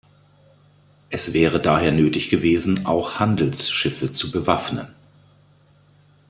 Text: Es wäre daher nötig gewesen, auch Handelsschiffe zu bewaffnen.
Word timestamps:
Es 1.11 1.31
wäre 1.33 1.59
daher 1.61 1.91
nötig 1.91 2.31
gewesen, 2.31 2.87
auch 2.87 3.19
Handelsschiffe 3.19 4.11
zu 4.11 4.31
bewaffnen. 4.31 4.95